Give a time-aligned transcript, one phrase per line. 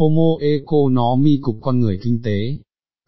[0.00, 2.58] Homo economy cục con người kinh tế.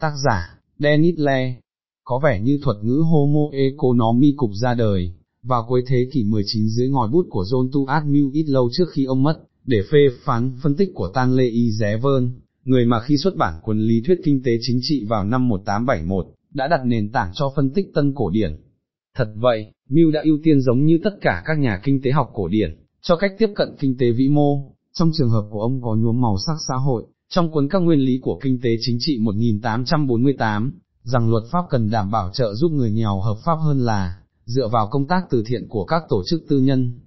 [0.01, 1.57] Tác giả, Dennis Le.
[2.05, 6.69] Có vẻ như thuật ngữ Homo economy cục ra đời, vào cuối thế kỷ 19
[6.69, 9.99] dưới ngòi bút của John Stuart Mill ít lâu trước khi ông mất, để phê
[10.25, 12.31] phán phân tích của Tan Lê Y Ré Vơn,
[12.65, 16.27] người mà khi xuất bản cuốn lý thuyết kinh tế chính trị vào năm 1871,
[16.55, 18.57] đã đặt nền tảng cho phân tích tân cổ điển.
[19.17, 22.31] Thật vậy, Mill đã ưu tiên giống như tất cả các nhà kinh tế học
[22.35, 25.83] cổ điển, cho cách tiếp cận kinh tế vĩ mô, trong trường hợp của ông
[25.83, 28.97] có nhuốm màu sắc xã hội, trong cuốn các nguyên lý của kinh tế chính
[29.01, 33.81] trị 1848, rằng luật pháp cần đảm bảo trợ giúp người nghèo hợp pháp hơn
[33.81, 37.01] là, dựa vào công tác từ thiện của các tổ chức tư nhân.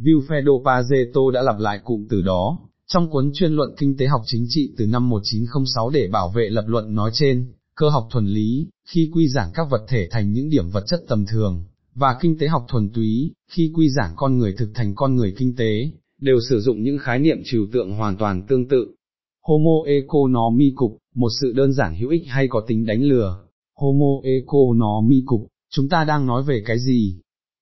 [0.00, 4.22] Vilfredo Pareto đã lặp lại cụm từ đó, trong cuốn chuyên luận kinh tế học
[4.26, 8.26] chính trị từ năm 1906 để bảo vệ lập luận nói trên, cơ học thuần
[8.26, 11.64] lý, khi quy giảng các vật thể thành những điểm vật chất tầm thường,
[11.94, 15.34] và kinh tế học thuần túy, khi quy giảng con người thực thành con người
[15.38, 15.90] kinh tế,
[16.20, 18.94] đều sử dụng những khái niệm trừu tượng hoàn toàn tương tự.
[19.42, 23.44] Homo economicus, một sự đơn giản hữu ích hay có tính đánh lừa.
[23.76, 27.20] Homo economicus, chúng ta đang nói về cái gì?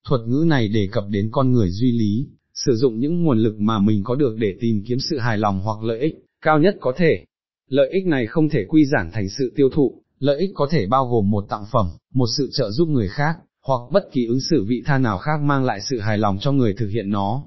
[0.08, 3.60] Thuật ngữ này đề cập đến con người duy lý, sử dụng những nguồn lực
[3.60, 6.76] mà mình có được để tìm kiếm sự hài lòng hoặc lợi ích, cao nhất
[6.80, 7.24] có thể.
[7.68, 10.86] Lợi ích này không thể quy giản thành sự tiêu thụ, lợi ích có thể
[10.86, 14.40] bao gồm một tặng phẩm, một sự trợ giúp người khác, hoặc bất kỳ ứng
[14.40, 17.44] xử vị tha nào khác mang lại sự hài lòng cho người thực hiện nó.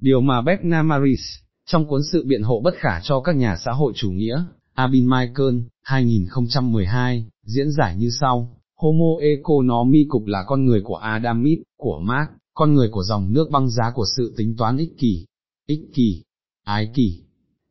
[0.00, 1.20] Điều mà Beck Maris,
[1.66, 5.06] trong cuốn sự biện hộ bất khả cho các nhà xã hội chủ nghĩa, Abin
[5.06, 12.00] Michael, 2012, diễn giải như sau, Homo economicus là con người của Adam Smith, của
[12.04, 15.26] Marx, con người của dòng nước băng giá của sự tính toán ích kỷ,
[15.66, 16.22] ích kỷ,
[16.64, 17.22] ái kỷ,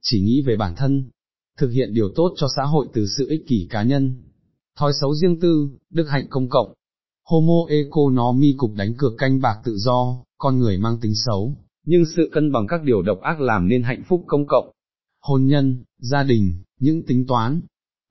[0.02, 1.10] chỉ nghĩ về bản thân,
[1.58, 4.24] thực hiện điều tốt cho xã hội từ sự ích kỷ cá nhân,
[4.78, 6.74] thói xấu riêng tư, đức hạnh công cộng.
[7.26, 11.56] Homo economicus đánh cược canh bạc tự do, con người mang tính xấu,
[11.90, 14.72] nhưng sự cân bằng các điều độc ác làm nên hạnh phúc công cộng.
[15.22, 17.62] Hôn nhân, gia đình, những tính toán.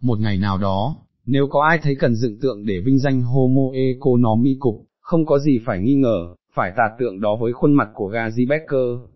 [0.03, 0.97] Một ngày nào đó,
[1.27, 5.59] nếu có ai thấy cần dựng tượng để vinh danh Homo economicus, không có gì
[5.67, 9.11] phải nghi ngờ, phải tạt tượng đó với khuôn mặt của Gazi Becker.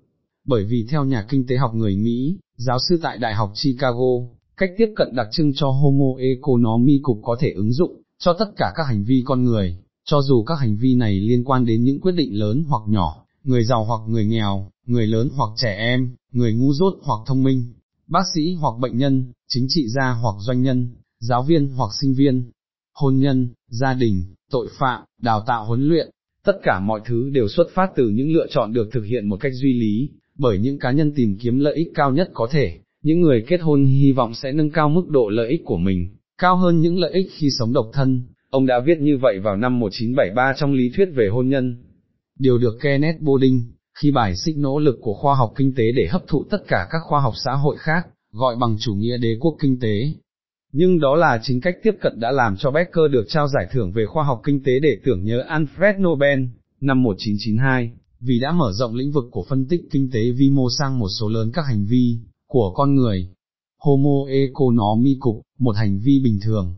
[0.46, 4.12] Bởi vì theo nhà kinh tế học người Mỹ, giáo sư tại Đại học Chicago,
[4.56, 8.72] cách tiếp cận đặc trưng cho Homo economicus có thể ứng dụng cho tất cả
[8.76, 12.00] các hành vi con người, cho dù các hành vi này liên quan đến những
[12.00, 16.16] quyết định lớn hoặc nhỏ, người giàu hoặc người nghèo, người lớn hoặc trẻ em,
[16.32, 17.72] người ngu dốt hoặc thông minh,
[18.06, 20.88] bác sĩ hoặc bệnh nhân, chính trị gia hoặc doanh nhân,
[21.20, 22.50] giáo viên hoặc sinh viên,
[22.94, 26.10] hôn nhân, gia đình, tội phạm, đào tạo huấn luyện,
[26.44, 29.36] tất cả mọi thứ đều xuất phát từ những lựa chọn được thực hiện một
[29.40, 32.78] cách duy lý, bởi những cá nhân tìm kiếm lợi ích cao nhất có thể,
[33.02, 36.08] những người kết hôn hy vọng sẽ nâng cao mức độ lợi ích của mình,
[36.38, 38.22] cao hơn những lợi ích khi sống độc thân.
[38.50, 41.76] Ông đã viết như vậy vào năm 1973 trong lý thuyết về hôn nhân.
[42.40, 43.62] Điều được Kenneth Boding,
[43.98, 46.88] khi bài xích nỗ lực của khoa học kinh tế để hấp thụ tất cả
[46.90, 50.12] các khoa học xã hội khác, gọi bằng chủ nghĩa đế quốc kinh tế,
[50.72, 53.92] nhưng đó là chính cách tiếp cận đã làm cho Becker được trao giải thưởng
[53.92, 56.40] về khoa học kinh tế để tưởng nhớ Alfred Nobel,
[56.80, 57.90] năm 1992,
[58.20, 61.08] vì đã mở rộng lĩnh vực của phân tích kinh tế vi mô sang một
[61.20, 62.18] số lớn các hành vi,
[62.48, 63.28] của con người.
[63.78, 66.74] Homo economicus, một hành vi bình thường.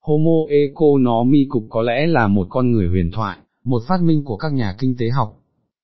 [0.00, 4.52] Homo economicus có lẽ là một con người huyền thoại, một phát minh của các
[4.52, 5.34] nhà kinh tế học.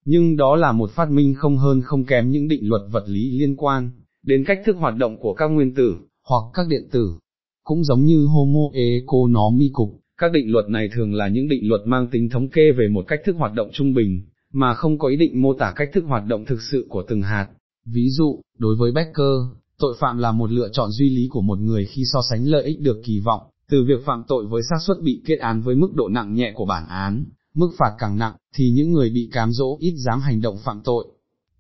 [0.04, 3.38] Nhưng đó là một phát minh không hơn không kém những định luật vật lý
[3.38, 3.90] liên quan,
[4.22, 5.96] đến cách thức hoạt động của các nguyên tử,
[6.28, 7.18] hoặc các điện tử,
[7.64, 12.08] cũng giống như Homo economicus, các định luật này thường là những định luật mang
[12.12, 14.22] tính thống kê về một cách thức hoạt động trung bình,
[14.52, 17.22] mà không có ý định mô tả cách thức hoạt động thực sự của từng
[17.22, 17.48] hạt.
[17.86, 19.36] Ví dụ, đối với Becker,
[19.78, 22.64] tội phạm là một lựa chọn duy lý của một người khi so sánh lợi
[22.64, 25.74] ích được kỳ vọng, từ việc phạm tội với xác suất bị kết án với
[25.74, 27.24] mức độ nặng nhẹ của bản án,
[27.54, 30.80] mức phạt càng nặng, thì những người bị cám dỗ ít dám hành động phạm
[30.84, 31.06] tội.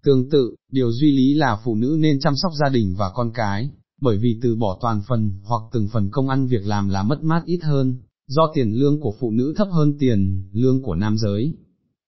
[0.04, 3.30] Tương tự, điều duy lý là phụ nữ nên chăm sóc gia đình và con
[3.34, 7.02] cái, bởi vì từ bỏ toàn phần hoặc từng phần công ăn việc làm là
[7.02, 7.96] mất mát ít hơn,
[8.26, 11.54] do tiền lương của phụ nữ thấp hơn tiền lương của nam giới.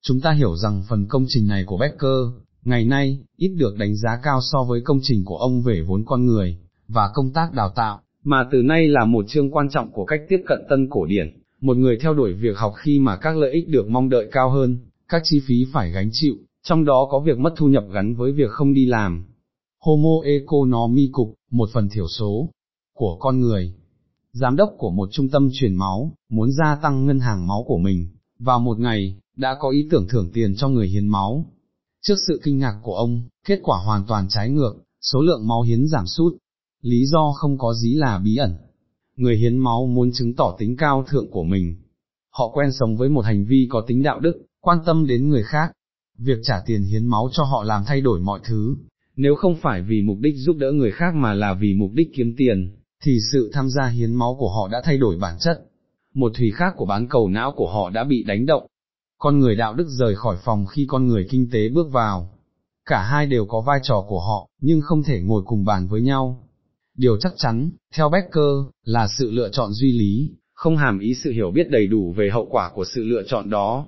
[0.02, 3.96] Chúng ta hiểu rằng phần công trình này của Becker, ngày nay, ít được đánh
[3.96, 6.58] giá cao so với công trình của ông về vốn con người,
[6.88, 10.20] và công tác đào tạo, mà từ nay là một chương quan trọng của cách
[10.28, 11.26] tiếp cận tân cổ điển,
[11.60, 14.50] một người theo đuổi việc học khi mà các lợi ích được mong đợi cao
[14.50, 18.14] hơn, các chi phí phải gánh chịu, trong đó có việc mất thu nhập gắn
[18.14, 19.26] với việc không đi làm,
[19.86, 22.48] Homo economicus, một phần thiểu số
[22.94, 23.74] của con người.
[24.32, 27.78] Giám đốc của một trung tâm truyền máu, muốn gia tăng ngân hàng máu của
[27.78, 28.08] mình,
[28.38, 31.44] vào một ngày, đã có ý tưởng thưởng tiền cho người hiến máu.
[32.02, 35.62] Trước sự kinh ngạc của ông, kết quả hoàn toàn trái ngược, số lượng máu
[35.62, 36.36] hiến giảm sút.
[36.82, 38.54] Lý do không có gì là bí ẩn.
[39.16, 41.76] Người hiến máu muốn chứng tỏ tính cao thượng của mình.
[42.30, 45.42] Họ quen sống với một hành vi có tính đạo đức, quan tâm đến người
[45.42, 45.72] khác.
[46.18, 48.76] Việc trả tiền hiến máu cho họ làm thay đổi mọi thứ,
[49.16, 52.08] nếu không phải vì mục đích giúp đỡ người khác mà là vì mục đích
[52.16, 55.62] kiếm tiền, thì sự tham gia hiến máu của họ đã thay đổi bản chất.
[56.14, 58.66] Một thủy khác của bán cầu não của họ đã bị đánh động.
[59.18, 62.30] Con người đạo đức rời khỏi phòng khi con người kinh tế bước vào.
[62.86, 66.02] Cả hai đều có vai trò của họ, nhưng không thể ngồi cùng bàn với
[66.02, 66.45] nhau.
[66.96, 71.32] Điều chắc chắn, theo Becker, là sự lựa chọn duy lý, không hàm ý sự
[71.32, 73.86] hiểu biết đầy đủ về hậu quả của sự lựa chọn đó.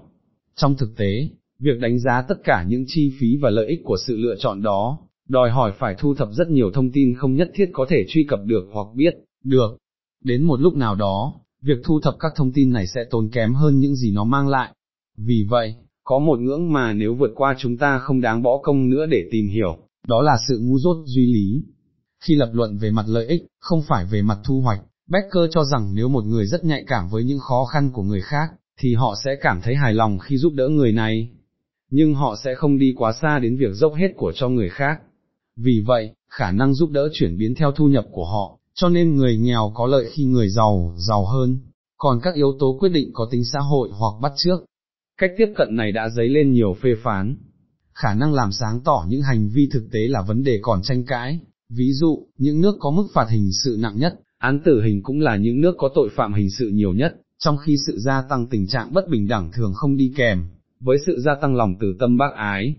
[0.56, 1.28] Trong thực tế,
[1.58, 4.62] việc đánh giá tất cả những chi phí và lợi ích của sự lựa chọn
[4.62, 8.04] đó, đòi hỏi phải thu thập rất nhiều thông tin không nhất thiết có thể
[8.08, 9.14] truy cập được hoặc biết,
[9.44, 9.78] được.
[10.24, 13.54] Đến một lúc nào đó, việc thu thập các thông tin này sẽ tốn kém
[13.54, 14.74] hơn những gì nó mang lại.
[15.16, 15.74] Vì vậy,
[16.04, 19.28] có một ngưỡng mà nếu vượt qua chúng ta không đáng bỏ công nữa để
[19.30, 19.76] tìm hiểu,
[20.06, 21.62] đó là sự ngu dốt duy lý.
[22.20, 25.64] Khi lập luận về mặt lợi ích, không phải về mặt thu hoạch, Becker cho
[25.64, 28.94] rằng nếu một người rất nhạy cảm với những khó khăn của người khác, thì
[28.94, 31.30] họ sẽ cảm thấy hài lòng khi giúp đỡ người này.
[31.90, 35.00] Nhưng họ sẽ không đi quá xa đến việc dốc hết của cho người khác.
[35.56, 39.16] Vì vậy, khả năng giúp đỡ chuyển biến theo thu nhập của họ, cho nên
[39.16, 41.58] người nghèo có lợi khi người giàu, giàu hơn,
[41.96, 44.64] còn các yếu tố quyết định có tính xã hội hoặc bắt trước.
[45.20, 47.36] Cách tiếp cận này đã dấy lên nhiều phê phán.
[47.94, 51.04] Khả năng làm sáng tỏ những hành vi thực tế là vấn đề còn tranh
[51.04, 55.02] cãi, ví dụ, những nước có mức phạt hình sự nặng nhất, án tử hình
[55.02, 58.22] cũng là những nước có tội phạm hình sự nhiều nhất, trong khi sự gia
[58.22, 60.44] tăng tình trạng bất bình đẳng thường không đi kèm,
[60.80, 62.74] với sự gia tăng lòng từ tâm bác ái.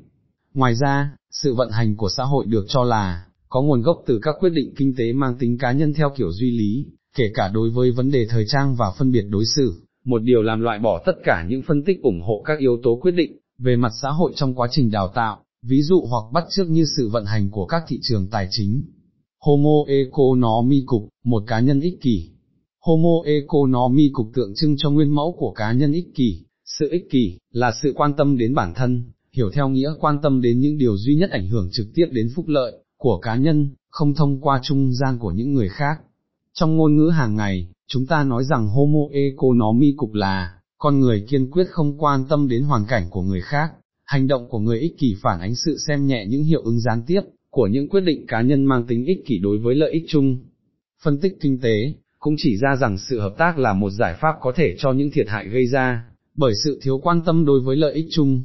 [0.53, 4.19] Ngoài ra, sự vận hành của xã hội được cho là, có nguồn gốc từ
[4.21, 7.51] các quyết định kinh tế mang tính cá nhân theo kiểu duy lý, kể cả
[7.53, 9.73] đối với vấn đề thời trang và phân biệt đối xử,
[10.05, 12.99] một điều làm loại bỏ tất cả những phân tích ủng hộ các yếu tố
[13.01, 16.43] quyết định, về mặt xã hội trong quá trình đào tạo, ví dụ hoặc bắt
[16.49, 18.83] chước như sự vận hành của các thị trường tài chính.
[19.39, 22.29] Homo economicus, một cá nhân ích kỷ.
[22.79, 27.37] Homo economicus tượng trưng cho nguyên mẫu của cá nhân ích kỷ, sự ích kỷ,
[27.51, 30.97] là sự quan tâm đến bản thân, hiểu theo nghĩa quan tâm đến những điều
[30.97, 34.59] duy nhất ảnh hưởng trực tiếp đến phúc lợi, của cá nhân, không thông qua
[34.63, 36.01] trung gian của những người khác.
[36.53, 41.51] Trong ngôn ngữ hàng ngày, chúng ta nói rằng homo economicus là, con người kiên
[41.51, 43.71] quyết không quan tâm đến hoàn cảnh của người khác,
[44.09, 47.03] hành động của người ích kỷ phản ánh sự xem nhẹ những hiệu ứng gián
[47.07, 47.21] tiếp,
[47.51, 50.37] của những quyết định cá nhân mang tính ích kỷ đối với lợi ích chung.
[51.03, 54.35] Phân tích kinh tế, cũng chỉ ra rằng sự hợp tác là một giải pháp
[54.41, 56.03] có thể cho những thiệt hại gây ra,
[56.35, 58.43] bởi sự thiếu quan tâm đối với lợi ích chung.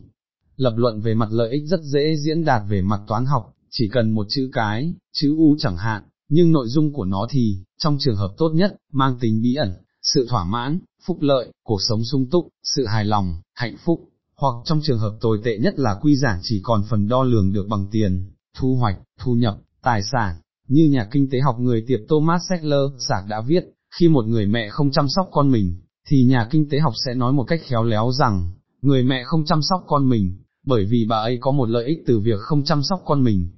[0.56, 3.88] Lập luận về mặt lợi ích rất dễ diễn đạt về mặt toán học, chỉ
[3.93, 7.96] cần một chữ cái, chữ U chẳng hạn, nhưng nội dung của nó thì, trong
[8.00, 9.72] trường hợp tốt nhất, mang tính bí ẩn,
[10.02, 14.08] sự thỏa mãn, phúc lợi, cuộc sống sung túc, sự hài lòng, hạnh phúc,
[14.44, 17.52] hoặc trong trường hợp tồi tệ nhất là quy giảng chỉ còn phần đo lường
[17.52, 20.35] được bằng tiền, thu hoạch, thu nhập, tài sản,
[20.69, 23.64] như nhà kinh tế học người tiệp Thomas Settler, Sạc đã viết,
[23.99, 25.76] khi một người mẹ không chăm sóc con mình,
[26.08, 28.50] thì nhà kinh tế học sẽ nói một cách khéo léo rằng,
[28.82, 30.37] người mẹ không chăm sóc con mình,
[30.67, 33.49] bởi vì bà ấy có một lợi ích từ việc không chăm sóc con mình.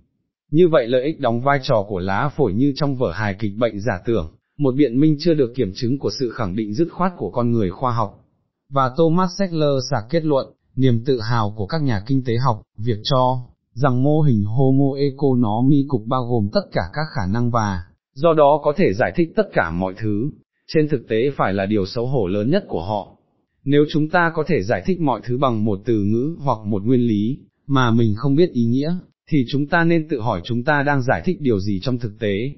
[0.51, 3.57] Như vậy lợi ích đóng vai trò của lá phổi như trong vở hài kịch
[3.57, 6.89] bệnh giả tưởng, một biện minh chưa được kiểm chứng của sự khẳng định dứt
[6.93, 8.25] khoát của con người khoa học.
[8.73, 12.63] Và Thomas Settler sạc kết luận, niềm tự hào của các nhà kinh tế học,
[12.79, 17.83] việc cho, rằng mô hình Homo economicus bao gồm tất cả các khả năng và,
[18.15, 20.31] do đó có thể giải thích tất cả mọi thứ,
[20.67, 23.17] trên thực tế phải là điều xấu hổ lớn nhất của họ.
[23.65, 26.83] Nếu chúng ta có thể giải thích mọi thứ bằng một từ ngữ hoặc một
[26.85, 28.97] nguyên lý, mà mình không biết ý nghĩa,
[29.31, 32.19] thì chúng ta nên tự hỏi chúng ta đang giải thích điều gì trong thực
[32.19, 32.53] tế.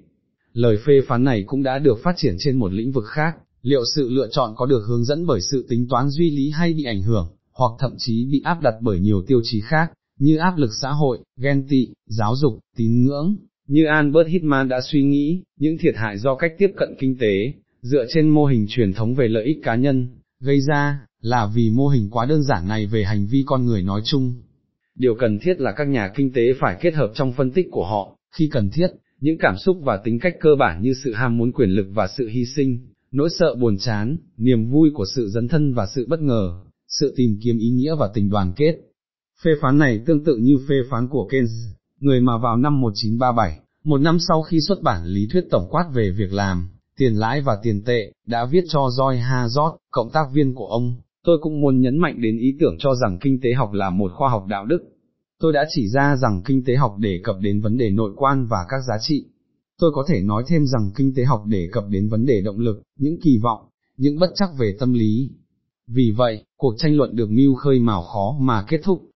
[0.53, 3.83] Lời phê phán này cũng đã được phát triển trên một lĩnh vực khác, liệu
[3.97, 6.85] sự lựa chọn có được hướng dẫn bởi sự tính toán duy lý hay bị
[6.85, 10.57] ảnh hưởng, hoặc thậm chí bị áp đặt bởi nhiều tiêu chí khác, như áp
[10.57, 13.37] lực xã hội, ghen tị, giáo dục, tín ngưỡng,
[13.69, 17.53] như Albert Hitman đã suy nghĩ, những thiệt hại do cách tiếp cận kinh tế,
[17.83, 20.09] dựa trên mô hình truyền thống về lợi ích cá nhân,
[20.41, 23.83] gây ra, là vì mô hình quá đơn giản này về hành vi con người
[23.83, 24.35] nói chung.
[24.95, 27.85] Điều cần thiết là các nhà kinh tế phải kết hợp trong phân tích của
[27.85, 28.89] họ, khi cần thiết,
[29.21, 32.09] những cảm xúc và tính cách cơ bản như sự ham muốn quyền lực và
[32.19, 32.79] sự hy sinh,
[33.13, 37.15] nỗi sợ buồn chán, niềm vui của sự dấn thân và sự bất ngờ, sự
[37.17, 38.79] tìm kiếm ý nghĩa và tình đoàn kết.
[39.45, 41.51] Phê phán này tương tự như phê phán của Keynes,
[42.01, 45.85] người mà vào năm 1937, một năm sau khi xuất bản lý thuyết tổng quát
[45.95, 50.27] về việc làm, tiền lãi và tiền tệ, đã viết cho Joy Hazard, cộng tác
[50.33, 53.53] viên của ông, tôi cũng muốn nhấn mạnh đến ý tưởng cho rằng kinh tế
[53.53, 54.79] học là một khoa học đạo đức.
[55.41, 58.47] Tôi đã chỉ ra rằng kinh tế học đề cập đến vấn đề nội quan
[58.47, 59.25] và các giá trị.
[59.81, 62.59] Tôi có thể nói thêm rằng kinh tế học đề cập đến vấn đề động
[62.59, 65.31] lực, những kỳ vọng, những bất chắc về tâm lý.
[65.91, 69.03] Vì vậy, cuộc tranh luận được mưu khơi mào khó mà kết thúc,